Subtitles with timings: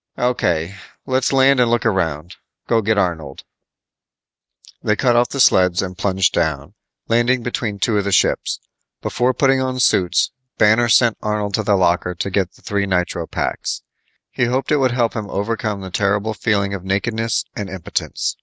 [0.17, 0.75] "O.K.,
[1.05, 2.37] let's land and look around.
[2.67, 3.43] Go get Arnold."
[4.81, 6.73] They cut off the sleds and plunged down,
[7.07, 8.59] landing between two of the ships.
[9.03, 13.27] Before putting on suits, Banner sent Arnold to the locker to get the three nitro
[13.27, 13.83] paks.
[14.31, 18.37] He hoped it would help him overcome the terrible feeling of nakedness and impotence.